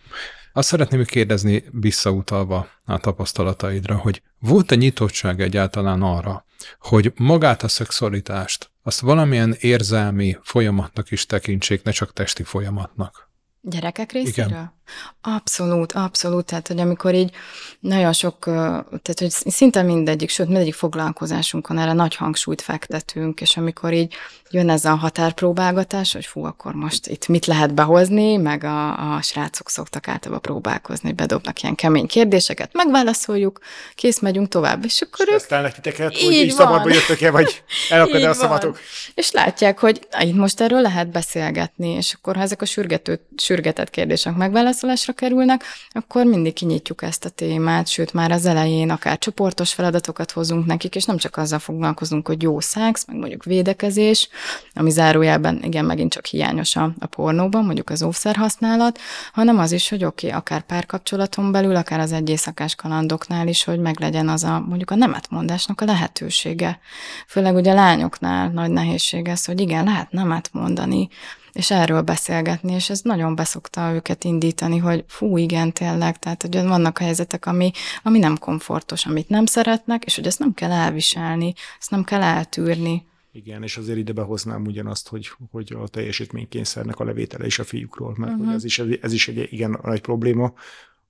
[0.53, 6.45] Azt szeretném kérdezni visszautalva a tapasztalataidra, hogy volt-e nyitottság egyáltalán arra,
[6.79, 13.32] hogy magát a szexualitást azt valamilyen érzelmi folyamatnak is tekintsék, ne csak testi folyamatnak.
[13.64, 14.51] Gyerekek részéről?
[14.51, 14.72] Igen.
[15.20, 16.44] Abszolút, abszolút.
[16.44, 17.31] Tehát, hogy amikor így
[17.81, 23.92] nagyon sok, tehát, hogy szinte mindegyik, sőt, mindegyik foglalkozásunkon erre nagy hangsúlyt fektetünk, és amikor
[23.92, 24.14] így
[24.51, 29.22] jön ez a határpróbálgatás, hogy fú, akkor most itt mit lehet behozni, meg a, a
[29.22, 33.59] srácok szoktak általában próbálkozni, bedobnak ilyen kemény kérdéseket, megválaszoljuk,
[33.94, 35.72] kész, megyünk tovább, és akkor és ők...
[35.72, 38.79] titeket, hogy így szabadba jöttök-e, vagy elakad a szavatok.
[39.14, 43.27] És látják, hogy na, itt most erről lehet beszélgetni, és akkor ha ezek a sürgető,
[43.53, 49.19] sürgetett kérdések megválaszolásra kerülnek, akkor mindig kinyitjuk ezt a témát, sőt már az elején akár
[49.19, 54.29] csoportos feladatokat hozunk nekik, és nem csak azzal foglalkozunk, hogy jó szex, meg mondjuk védekezés,
[54.75, 58.99] ami zárójelben igen megint csak hiányos a, a pornóban, mondjuk az óvszerhasználat,
[59.33, 63.65] hanem az is, hogy oké, okay, akár párkapcsolaton belül, akár az egy éjszakás kalandoknál is,
[63.65, 66.79] hogy meglegyen az a mondjuk a nemetmondásnak a lehetősége.
[67.27, 71.09] Főleg ugye a lányoknál nagy nehézség ez, hogy igen, lehet nemet mondani,
[71.53, 76.55] és erről beszélgetni, és ez nagyon beszokta őket indítani, hogy fú, igen, tényleg, tehát hogy
[76.55, 77.71] vannak helyzetek, ami,
[78.03, 82.23] ami nem komfortos, amit nem szeretnek, és hogy ezt nem kell elviselni, ezt nem kell
[82.23, 83.07] eltűrni.
[83.33, 88.15] Igen, és azért ide behoznám ugyanazt, hogy, hogy a teljesítménykényszernek a levétele is a fiúkról,
[88.17, 88.53] mert uh-huh.
[88.53, 90.53] ez, is, ez is egy igen nagy probléma.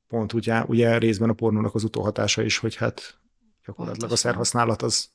[0.08, 3.18] Pont ugye, ugye részben a pornónak az utóhatása is, hogy hát
[3.66, 5.10] gyakorlatilag a szerhasználat az,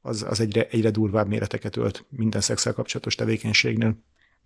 [0.00, 3.96] az, az egyre, egyre durvább méreteket ölt minden szexel kapcsolatos tevékenységnél.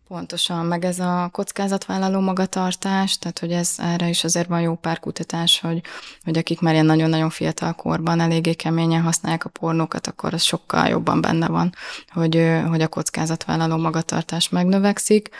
[0.08, 5.00] Pontosan, meg ez a kockázatvállaló magatartás, tehát hogy ez erre is azért van jó pár
[5.00, 5.82] kutatás, hogy,
[6.24, 10.88] hogy akik már ilyen nagyon-nagyon fiatal korban eléggé keményen használják a pornókat, akkor az sokkal
[10.88, 11.72] jobban benne van,
[12.08, 15.30] hogy, hogy a kockázatvállaló magatartás megnövekszik.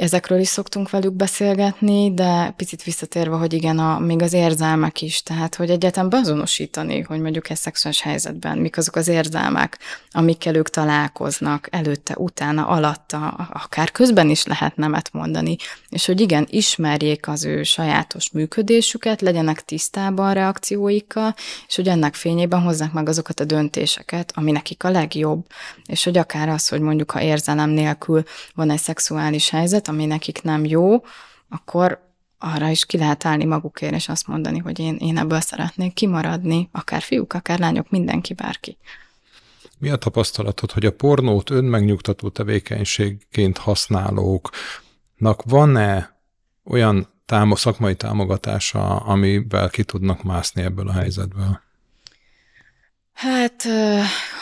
[0.00, 5.22] Ezekről is szoktunk velük beszélgetni, de picit visszatérve, hogy igen, a, még az érzelmek is,
[5.22, 9.78] tehát hogy egyáltalán beazonosítani, hogy mondjuk egy szexuális helyzetben mik azok az érzelmek,
[10.10, 15.56] amikkel ők találkoznak, előtte, utána, alatta, akár közben is lehet nemet mondani,
[15.88, 21.34] és hogy igen, ismerjék az ő sajátos működésüket, legyenek tisztában a reakcióikkal,
[21.68, 25.46] és hogy ennek fényében hozzák meg azokat a döntéseket, ami nekik a legjobb,
[25.86, 28.22] és hogy akár az, hogy mondjuk ha érzelem nélkül
[28.54, 31.04] van egy szexuális helyzet, ami nekik nem jó,
[31.48, 35.92] akkor arra is ki lehet állni magukért, és azt mondani, hogy én, én ebből szeretnék
[35.92, 38.78] kimaradni, akár fiúk, akár lányok, mindenki, bárki.
[39.78, 46.18] Mi a tapasztalatod, hogy a pornót önmegnyugtató tevékenységként használóknak van-e
[46.64, 51.60] olyan támo- szakmai támogatása, amivel ki tudnak mászni ebből a helyzetből?
[53.12, 53.66] Hát,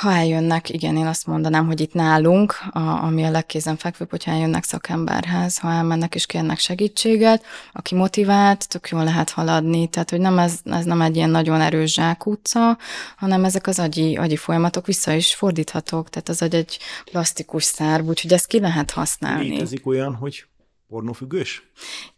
[0.00, 4.64] ha eljönnek, igen, én azt mondanám, hogy itt nálunk, a, ami a legkézenfekvőbb, hogyha eljönnek
[4.64, 10.38] szakemberhez, ha elmennek és kérnek segítséget, aki motivált, tök jól lehet haladni, tehát hogy nem
[10.38, 12.78] ez, ez nem egy ilyen nagyon erős zsákutca,
[13.16, 18.08] hanem ezek az agyi, agyi folyamatok vissza is fordíthatók, tehát az agy egy plastikus szerv,
[18.08, 19.48] úgyhogy ezt ki lehet használni.
[19.48, 20.44] Létezik olyan, hogy
[20.88, 21.62] pornófüggős?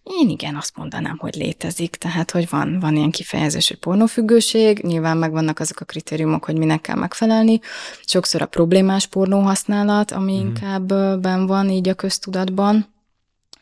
[0.03, 5.17] Én igen, azt mondanám, hogy létezik, tehát hogy van, van ilyen kifejezés, hogy pornófüggőség, nyilván
[5.17, 7.61] megvannak azok a kritériumok, hogy minek kell megfelelni.
[8.05, 10.41] Sokszor a problémás pornóhasználat, ami mm.
[10.41, 10.87] inkább
[11.21, 12.87] ben van így a köztudatban,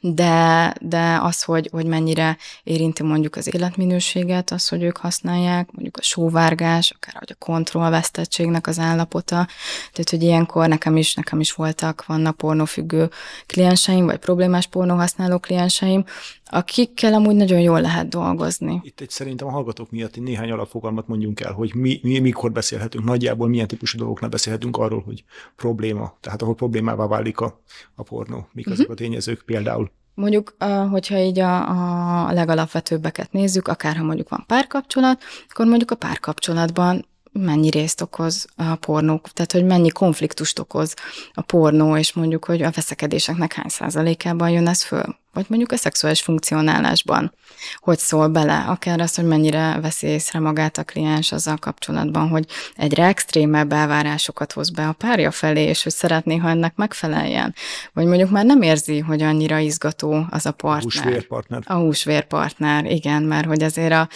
[0.01, 5.97] de, de az, hogy, hogy mennyire érinti mondjuk az életminőséget, az, hogy ők használják, mondjuk
[5.97, 9.47] a sóvárgás, akár hogy a kontrollvesztettségnek az állapota,
[9.93, 13.11] tehát, hogy ilyenkor nekem is, nekem is voltak, vannak pornófüggő
[13.47, 16.05] klienseim, vagy problémás pornóhasználó klienseim,
[16.51, 18.81] akikkel amúgy nagyon jól lehet dolgozni.
[18.83, 22.53] Itt egy szerintem a hallgatók miatt egy néhány alapfogalmat mondjunk el, hogy mi, mi, mikor
[22.53, 25.25] beszélhetünk, nagyjából milyen típusú dolgoknál beszélhetünk arról, hogy
[25.57, 27.61] probléma, tehát ahol problémává válik a,
[27.95, 28.93] a pornó, mik azok uh-huh.
[28.93, 29.91] a tényezők például.
[30.15, 30.57] Mondjuk,
[30.91, 37.07] hogyha így a, a legalapvetőbbeket nézzük, akár ha mondjuk van párkapcsolat, akkor mondjuk a párkapcsolatban
[37.33, 40.95] mennyi részt okoz a pornók, tehát hogy mennyi konfliktust okoz
[41.33, 45.77] a pornó, és mondjuk, hogy a veszekedéseknek hány százalékában jön ez föl vagy mondjuk a
[45.77, 47.35] szexuális funkcionálásban,
[47.77, 52.45] hogy szól bele, akár az, hogy mennyire veszi észre magát a kliens azzal kapcsolatban, hogy
[52.77, 57.55] egyre extrémebb elvárásokat hoz be a párja felé, és hogy szeretné, ha ennek megfeleljen.
[57.93, 61.03] Vagy mondjuk már nem érzi, hogy annyira izgató az a partner.
[61.03, 61.62] A húsvérpartner.
[61.67, 64.09] A húsvérpartner, igen, mert hogy azért a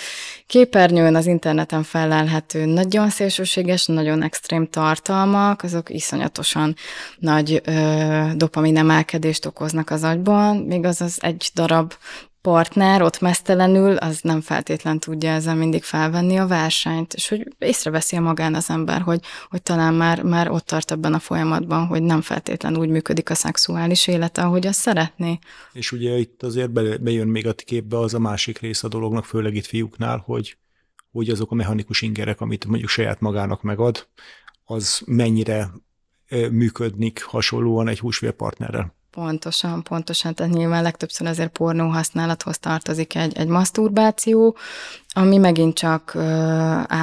[0.47, 6.75] képernyőn, az interneten felelhető nagyon szélsőséges, nagyon extrém tartalmak, azok iszonyatosan
[7.19, 11.93] nagy ö, dopamin emelkedést okoznak az agyban, még az az egy darab
[12.43, 18.17] partner ott mesztelenül, az nem feltétlen tudja ezzel mindig felvenni a versenyt, és hogy észreveszi
[18.17, 22.03] a magán az ember, hogy, hogy talán már, már ott tart ebben a folyamatban, hogy
[22.03, 25.39] nem feltétlen úgy működik a szexuális élete, ahogy azt szeretné.
[25.73, 26.71] És ugye itt azért
[27.03, 30.57] bejön még a képbe az a másik rész a dolognak, főleg itt fiúknál, hogy,
[31.13, 34.07] hogy azok a mechanikus ingerek, amit mondjuk saját magának megad,
[34.65, 35.71] az mennyire
[36.51, 38.95] működnik hasonlóan egy húsvérpartnerrel.
[39.13, 40.35] Pontosan, pontosan.
[40.35, 44.57] Tehát nyilván legtöbbször azért pornó használathoz tartozik egy, egy maszturbáció,
[45.15, 46.13] ami megint csak,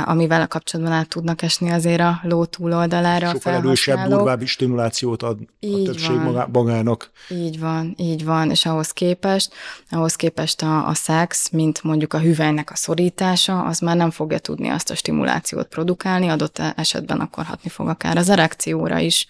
[0.05, 5.37] amivel a kapcsolatban át tudnak esni azért a ló túloldalára Sokkal erősebb, durvább stimulációt ad
[5.59, 6.49] Így a többség van.
[6.51, 7.11] magának.
[7.29, 9.53] Így van, így van, és ahhoz képest,
[9.89, 14.39] ahhoz képest a, a szex, mint mondjuk a hüvelynek a szorítása, az már nem fogja
[14.39, 19.27] tudni azt a stimulációt produkálni, adott esetben akkor hatni fog akár az erekcióra is.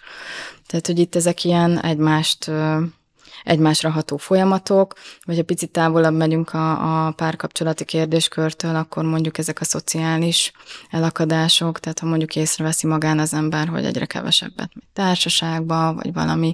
[0.67, 2.51] Tehát, hogy itt ezek ilyen egymást
[3.43, 4.93] egymásra ható folyamatok,
[5.25, 10.51] vagy ha picit távolabb megyünk a, a párkapcsolati kérdéskörtől, akkor mondjuk ezek a szociális
[10.89, 16.53] elakadások, tehát ha mondjuk észreveszi magán az ember, hogy egyre kevesebbet megy társaságba, vagy valami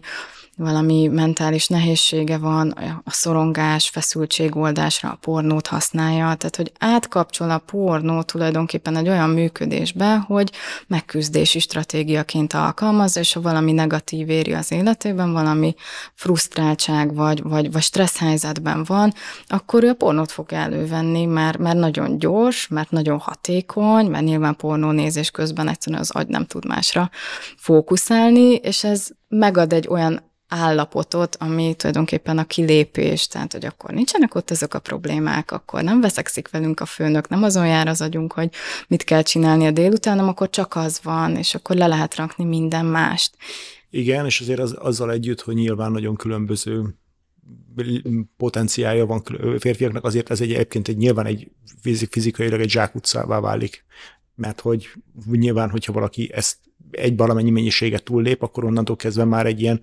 [0.56, 2.70] valami mentális nehézsége van,
[3.04, 10.16] a szorongás, feszültségoldásra a pornót használja, tehát hogy átkapcsol a pornó tulajdonképpen egy olyan működésbe,
[10.16, 10.52] hogy
[10.88, 15.76] megküzdési stratégiaként alkalmazza, és ha valami negatív éri az életében, valami
[16.14, 19.14] frusztráltság vagy, vagy, vagy stressz helyzetben van,
[19.48, 24.56] akkor ő a pornót fog elővenni, mert, mert nagyon gyors, mert nagyon hatékony, mert nyilván
[24.56, 27.10] pornó nézés közben egyszerűen az agy nem tud másra
[27.58, 34.36] fókuszálni, és ez megad egy olyan állapotot, ami tulajdonképpen a kilépés, tehát hogy akkor nincsenek
[34.36, 38.34] ott ezek a problémák, akkor nem veszekszik velünk a főnök, nem azon jár az agyunk,
[38.34, 38.50] hogy
[38.88, 42.44] mit kell csinálni a délután, hanem akkor csak az van, és akkor le lehet rakni
[42.44, 43.38] minden mást.
[43.90, 46.96] Igen, és azért az, azzal együtt, hogy nyilván nagyon különböző
[48.38, 49.24] potenciálja van
[49.60, 51.52] férfiaknak, azért ez egy, egyébként egy, nyilván egy
[52.10, 53.86] fizikailag egy zsákutcává válik.
[54.36, 54.90] Mert hogy
[55.32, 56.58] nyilván, hogyha valaki ezt
[56.92, 59.82] egy valamennyi mennyiséget túllép, akkor onnantól kezdve már egy ilyen,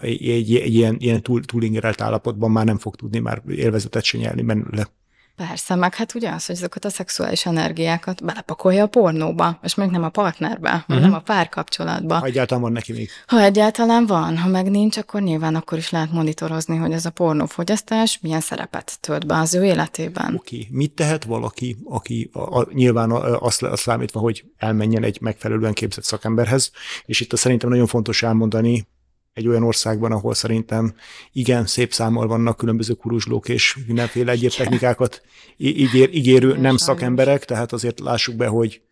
[0.00, 4.18] egy, egy, egy ilyen, ilyen túl, túlingerelt állapotban már nem fog tudni már élvezetet se
[4.18, 4.88] nyelni belőle.
[5.36, 9.90] Persze, meg hát ugye az, hogy azokat a szexuális energiákat belepakolja a pornóba, és még
[9.90, 10.96] nem a partnerbe, uh-huh.
[10.96, 12.14] hanem a párkapcsolatba.
[12.14, 13.10] Ha egyáltalán van neki még.
[13.26, 17.10] Ha egyáltalán van, ha meg nincs, akkor nyilván akkor is lehet monitorozni, hogy ez a
[17.10, 20.34] pornófogyasztás milyen szerepet tölt be az ő életében.
[20.34, 20.68] Oké, okay.
[20.70, 26.04] mit tehet valaki, aki a, a, nyilván azt, azt számítva, hogy elmenjen egy megfelelően képzett
[26.04, 26.70] szakemberhez,
[27.04, 28.86] és itt a szerintem nagyon fontos elmondani,
[29.32, 30.94] egy olyan országban, ahol szerintem
[31.32, 35.22] igen szép számmal vannak különböző kuruzslók és mindenféle egyéb technikákat
[35.56, 38.82] ígér, ígérő nem szakemberek, tehát azért lássuk be, hogy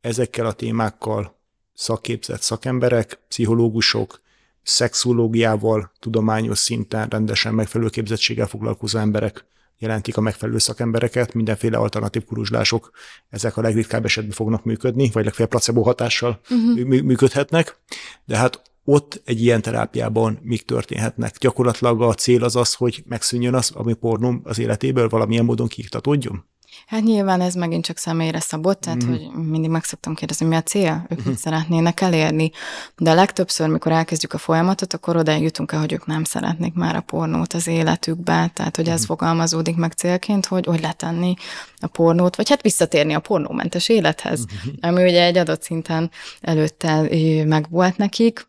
[0.00, 1.36] ezekkel a témákkal
[1.74, 4.20] szakképzett szakemberek, pszichológusok,
[4.62, 9.44] szexológiával, tudományos szinten rendesen megfelelő képzettséggel foglalkozó emberek
[9.78, 12.90] jelentik a megfelelő szakembereket, mindenféle alternatív kuruzslások,
[13.30, 17.02] ezek a legritkább esetben fognak működni, vagy legfeljebb placebo hatással uh-huh.
[17.02, 17.78] működhetnek,
[18.24, 21.38] de hát ott egy ilyen terápiában mik történhetnek.
[21.38, 26.44] Gyakorlatilag a cél az az, hogy megszűnjön az, ami pornó az életéből valamilyen módon kiiktatódjon?
[26.86, 29.08] Hát nyilván ez megint csak személyre szabott, tehát mm.
[29.08, 31.28] hogy mindig meg szoktam kérdezni, mi a cél, ők mm.
[31.28, 32.50] mit szeretnének elérni.
[32.96, 36.74] De a legtöbbször, mikor elkezdjük a folyamatot, akkor oda jutunk el, hogy ők nem szeretnék
[36.74, 39.04] már a pornót az életükbe, tehát hogy ez mm.
[39.04, 41.34] fogalmazódik meg célként, hogy hogy letenni
[41.78, 44.70] a pornót, vagy hát visszatérni a pornómentes élethez, mm.
[44.80, 47.08] ami ugye egy adott szinten előtte
[47.44, 48.46] meg volt nekik,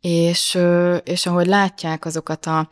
[0.00, 0.58] és,
[1.04, 2.68] és ahogy látják azokat a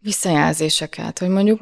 [0.00, 1.60] visszajelzéseket, hogy mondjuk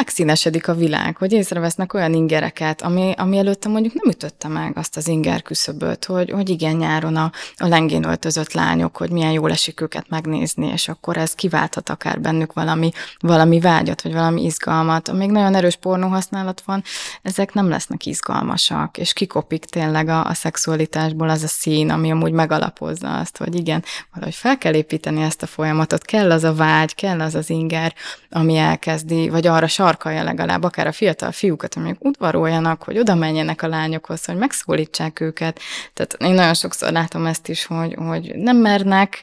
[0.00, 4.96] megszínesedik a világ, hogy észrevesznek olyan ingereket, ami, ami előtte mondjuk nem ütötte meg azt
[4.96, 9.50] az inger küszöböt, hogy, hogy igen, nyáron a, a lengén öltözött lányok, hogy milyen jól
[9.50, 15.08] esik őket megnézni, és akkor ez kiválthat akár bennük valami, valami vágyat, vagy valami izgalmat.
[15.08, 16.82] Amíg nagyon erős pornó használat van,
[17.22, 22.32] ezek nem lesznek izgalmasak, és kikopik tényleg a, a szexualitásból az a szín, ami amúgy
[22.32, 26.94] megalapozza azt, hogy igen, valahogy fel kell építeni ezt a folyamatot, kell az a vágy,
[26.94, 27.94] kell az az inger,
[28.30, 33.62] ami elkezdi, vagy arra sarkalja legalább akár a fiatal fiúkat, amik udvaroljanak, hogy oda menjenek
[33.62, 35.60] a lányokhoz, hogy megszólítsák őket.
[35.94, 39.22] Tehát én nagyon sokszor látom ezt is, hogy, hogy nem mernek,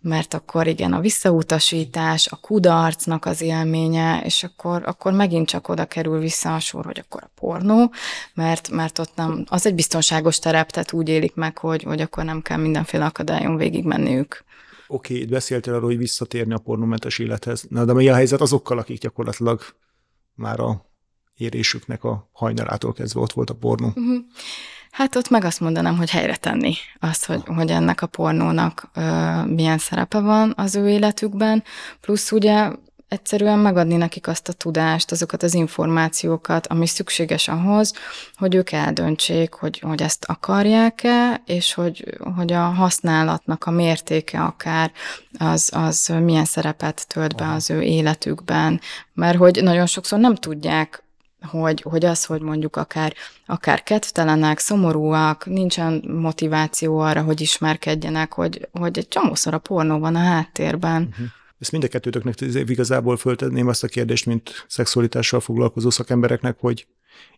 [0.00, 5.84] mert akkor igen, a visszautasítás, a kudarcnak az élménye, és akkor, akkor megint csak oda
[5.84, 7.92] kerül vissza a sor, hogy akkor a pornó,
[8.34, 12.24] mert, mert ott nem, az egy biztonságos terep, tehát úgy élik meg, hogy, hogy akkor
[12.24, 14.44] nem kell mindenféle akadályon végigmenniük
[14.92, 17.66] oké, okay, beszéltél arról, hogy visszatérni a pornómentes élethez.
[17.68, 19.60] Na, de mi a helyzet azokkal, akik gyakorlatilag
[20.42, 20.84] már a
[21.34, 23.86] érésüknek a hajnalától kezdve ott volt a pornó?
[23.86, 24.16] Uh-huh.
[24.90, 29.00] Hát ott meg azt mondanám, hogy helyre tenni azt, hogy, hogy ennek a pornónak ö,
[29.44, 31.62] milyen szerepe van az ő életükben,
[32.00, 32.70] plusz ugye
[33.12, 37.92] egyszerűen megadni nekik azt a tudást, azokat az információkat, ami szükséges ahhoz,
[38.34, 44.92] hogy ők eldöntsék, hogy, hogy ezt akarják-e, és hogy, hogy a használatnak a mértéke akár
[45.38, 48.80] az, az milyen szerepet tölt be az ő életükben.
[49.14, 51.02] Mert hogy nagyon sokszor nem tudják
[51.50, 53.14] hogy, hogy az, hogy mondjuk akár,
[53.46, 60.14] akár kedvtelenek, szomorúak, nincsen motiváció arra, hogy ismerkedjenek, hogy, hogy egy csomószor a pornó van
[60.14, 61.08] a háttérben.
[61.10, 61.26] Uh-huh.
[61.62, 66.86] Ezt mind a kettőtöknek igazából föltenném azt a kérdést, mint szexualitással foglalkozó szakembereknek, hogy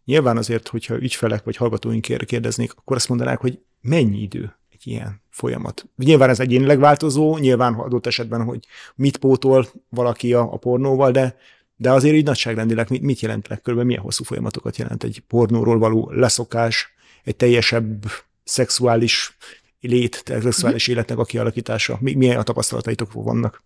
[0.05, 5.21] nyilván azért, hogyha ügyfelek vagy hallgatóink kérdeznék, akkor azt mondanák, hogy mennyi idő egy ilyen
[5.31, 5.87] folyamat.
[5.97, 11.37] Nyilván ez egyénileg változó, nyilván adott esetben, hogy mit pótol valaki a, a pornóval, de
[11.77, 16.11] de azért így nagyságrendileg mit, mit jelent legkörülbelül, milyen hosszú folyamatokat jelent egy pornóról való
[16.11, 16.95] leszokás,
[17.25, 18.05] egy teljesebb
[18.45, 19.37] szexuális
[19.81, 21.99] lét, szexuális életnek a kialakítása?
[22.01, 23.63] Milyen a tapasztalataitok vannak?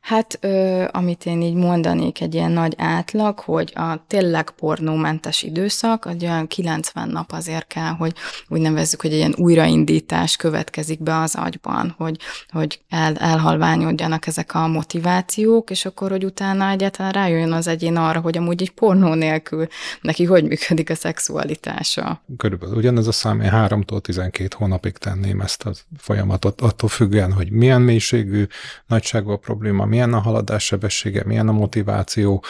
[0.00, 6.06] Hát, ö, amit én így mondanék, egy ilyen nagy átlag, hogy a tényleg pornómentes időszak,
[6.08, 8.12] egy olyan 90 nap azért kell, hogy
[8.48, 12.16] úgy nevezzük, hogy egy ilyen újraindítás következik be az agyban, hogy,
[12.48, 18.20] hogy el, elhalványodjanak ezek a motivációk, és akkor, hogy utána egyáltalán rájön az egyén arra,
[18.20, 19.66] hogy amúgy egy pornó nélkül
[20.00, 22.22] neki hogy működik a szexualitása.
[22.36, 27.50] Körülbelül ugyanez a szám, én 3-tól 12 hónapig tenném ezt a folyamatot, attól függően, hogy
[27.50, 28.46] milyen mélységű,
[28.86, 32.42] nagyságú a probléma, milyen a haladás sebessége, milyen a motiváció,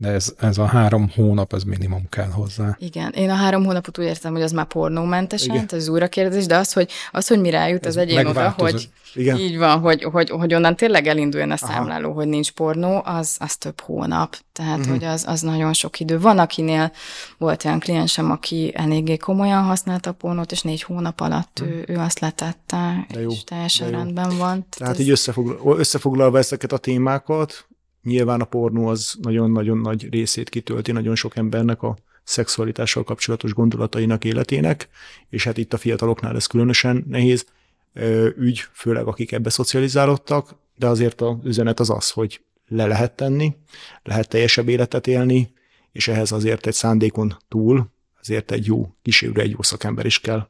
[0.00, 2.76] de ez, ez a három hónap, ez minimum kell hozzá.
[2.78, 5.68] Igen, én a három hónapot úgy értem, hogy az már pornómentesen, Igen.
[5.70, 9.36] ez újra kérdés, de az, hogy, az, hogy mire eljut az egyén oda, hogy Igen.
[9.38, 12.14] így van, hogy, hogy, hogy onnan tényleg elinduljon a számláló, Aha.
[12.14, 14.94] hogy nincs pornó, az, az több hónap, tehát uh-huh.
[14.94, 16.20] hogy az, az nagyon sok idő.
[16.20, 16.92] Van, akinél
[17.38, 21.76] volt olyan kliensem, aki eléggé komolyan használta a pornót, és négy hónap alatt uh-huh.
[21.76, 24.36] ő, ő azt letette, de jó, és teljesen rendben van.
[24.38, 25.00] Tehát, tehát ez...
[25.00, 27.66] így összefoglalva, összefoglalva ezeket a témákat,
[28.02, 34.24] Nyilván a pornó az nagyon-nagyon nagy részét kitölti nagyon sok embernek a szexualitással kapcsolatos gondolatainak,
[34.24, 34.88] életének,
[35.28, 37.46] és hát itt a fiataloknál ez különösen nehéz
[38.36, 43.56] ügy, főleg akik ebbe szocializálódtak, de azért az üzenet az az, hogy le lehet tenni,
[44.02, 45.52] lehet teljesebb életet élni,
[45.92, 47.86] és ehhez azért egy szándékon túl,
[48.20, 50.48] azért egy jó kísérő, egy jó szakember is kell.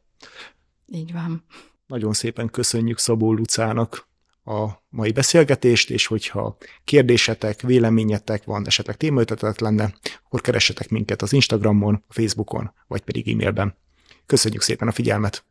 [0.86, 1.44] Így van.
[1.86, 4.08] Nagyon szépen köszönjük Szabó Lucának
[4.48, 9.94] a mai beszélgetést, és hogyha kérdésetek, véleményetek van, esetleg témaötletet lenne,
[10.24, 13.76] akkor keressetek minket az Instagramon, a Facebookon, vagy pedig e-mailben.
[14.26, 15.44] Köszönjük szépen a figyelmet!